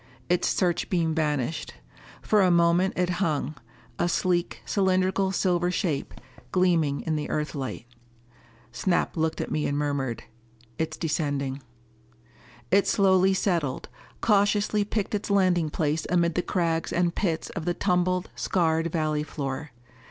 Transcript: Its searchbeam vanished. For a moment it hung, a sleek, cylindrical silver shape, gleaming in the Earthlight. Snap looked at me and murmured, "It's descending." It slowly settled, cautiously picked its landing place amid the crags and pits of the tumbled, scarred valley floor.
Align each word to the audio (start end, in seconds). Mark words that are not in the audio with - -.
Its 0.29 0.47
searchbeam 0.47 1.13
vanished. 1.13 1.75
For 2.23 2.41
a 2.41 2.49
moment 2.49 2.97
it 2.97 3.11
hung, 3.21 3.53
a 3.99 4.09
sleek, 4.09 4.63
cylindrical 4.65 5.31
silver 5.31 5.69
shape, 5.69 6.15
gleaming 6.51 7.01
in 7.01 7.17
the 7.17 7.29
Earthlight. 7.29 7.85
Snap 8.71 9.15
looked 9.15 9.39
at 9.41 9.51
me 9.51 9.67
and 9.67 9.77
murmured, 9.77 10.23
"It's 10.79 10.97
descending." 10.97 11.61
It 12.71 12.87
slowly 12.87 13.35
settled, 13.35 13.89
cautiously 14.21 14.83
picked 14.83 15.13
its 15.13 15.29
landing 15.29 15.69
place 15.69 16.07
amid 16.09 16.33
the 16.33 16.41
crags 16.41 16.91
and 16.91 17.13
pits 17.13 17.51
of 17.51 17.65
the 17.65 17.75
tumbled, 17.75 18.31
scarred 18.35 18.91
valley 18.91 19.21
floor. 19.21 19.69